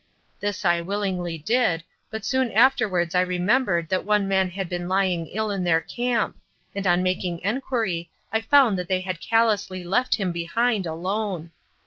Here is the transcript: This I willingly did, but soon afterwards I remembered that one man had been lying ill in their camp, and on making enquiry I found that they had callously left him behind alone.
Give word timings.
This 0.39 0.65
I 0.65 0.81
willingly 0.81 1.37
did, 1.37 1.83
but 2.09 2.25
soon 2.25 2.51
afterwards 2.53 3.13
I 3.13 3.21
remembered 3.21 3.87
that 3.89 4.03
one 4.03 4.27
man 4.27 4.49
had 4.49 4.67
been 4.67 4.89
lying 4.89 5.27
ill 5.27 5.51
in 5.51 5.63
their 5.63 5.79
camp, 5.79 6.35
and 6.73 6.87
on 6.87 7.03
making 7.03 7.37
enquiry 7.43 8.09
I 8.33 8.41
found 8.41 8.79
that 8.79 8.87
they 8.87 9.01
had 9.01 9.21
callously 9.21 9.83
left 9.83 10.15
him 10.15 10.31
behind 10.31 10.87
alone. 10.87 11.51